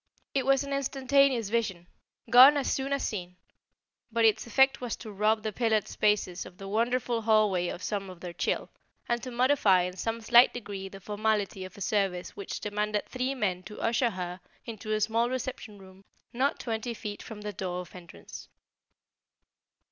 It 0.33 0.47
was 0.47 0.63
an 0.63 0.73
instantaneous 0.73 1.49
vision, 1.49 1.85
gone 2.31 2.57
as 2.57 2.73
soon 2.73 2.91
as 2.91 3.03
seen; 3.07 3.35
but 4.11 4.25
its 4.25 4.47
effect 4.47 4.81
was 4.81 4.95
to 4.95 5.11
rob 5.11 5.43
the 5.43 5.53
pillared 5.53 5.87
spaces 5.87 6.43
of 6.43 6.57
the 6.57 6.67
wonderful 6.67 7.21
hallway 7.21 7.67
of 7.67 7.83
some 7.83 8.09
of 8.09 8.19
their 8.19 8.33
chill, 8.33 8.71
and 9.07 9.21
to 9.21 9.29
modify 9.29 9.83
in 9.83 9.95
some 9.95 10.19
slight 10.19 10.55
degree 10.55 10.89
the 10.89 10.99
formality 10.99 11.63
of 11.65 11.77
a 11.77 11.81
service 11.81 12.35
which 12.35 12.59
demanded 12.61 13.05
three 13.07 13.35
men 13.35 13.61
to 13.61 13.79
usher 13.79 14.09
her 14.09 14.39
into 14.65 14.91
a 14.91 14.99
small 15.01 15.29
reception 15.29 15.77
room 15.77 16.03
not 16.33 16.57
twenty 16.59 16.95
feet 16.95 17.21
from 17.21 17.41
the 17.41 17.53
door 17.53 17.81
of 17.81 17.93
entrance. 17.93 18.49